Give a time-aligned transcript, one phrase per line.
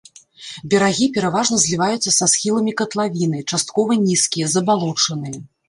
[0.73, 5.37] Берагі пераважна зліваюцца са схіламі катлавіны, часткова нізкія, забалочаныя.